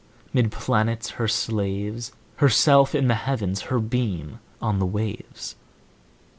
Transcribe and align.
'Mid 0.33 0.51
planets 0.51 1.11
her 1.21 1.27
slaves, 1.27 2.11
Herself 2.37 2.95
in 2.95 3.07
the 3.07 3.13
Heavens, 3.13 3.61
Her 3.69 3.77
beam 3.77 4.39
on 4.59 4.79
the 4.79 4.85
waves. 4.87 5.55